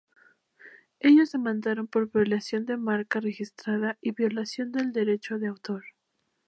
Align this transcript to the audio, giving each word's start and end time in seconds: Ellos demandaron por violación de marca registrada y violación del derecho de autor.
Ellos 0.99 1.31
demandaron 1.31 1.85
por 1.85 2.11
violación 2.11 2.65
de 2.65 2.75
marca 2.75 3.19
registrada 3.19 3.99
y 4.01 4.13
violación 4.13 4.71
del 4.71 4.93
derecho 4.93 5.37
de 5.37 5.45
autor. 5.45 5.83